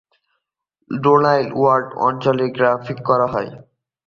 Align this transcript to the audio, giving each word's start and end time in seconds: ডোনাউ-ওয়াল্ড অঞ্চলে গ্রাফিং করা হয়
ডোনাউ-ওয়াল্ড 0.91 1.89
অঞ্চলে 1.99 2.45
গ্রাফিং 2.55 2.97
করা 3.07 3.27
হয় 3.33 3.49